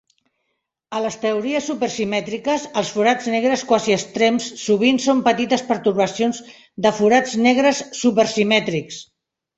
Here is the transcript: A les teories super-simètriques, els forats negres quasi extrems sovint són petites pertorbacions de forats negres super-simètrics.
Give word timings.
A 0.99 0.99
les 1.01 1.15
teories 1.25 1.65
super-simètriques, 1.71 2.63
els 2.81 2.89
forats 2.95 3.29
negres 3.33 3.65
quasi 3.73 3.95
extrems 3.97 4.47
sovint 4.63 4.99
són 5.05 5.21
petites 5.31 5.65
pertorbacions 5.71 6.41
de 6.87 6.95
forats 7.03 7.37
negres 7.49 7.87
super-simètrics. 8.05 8.99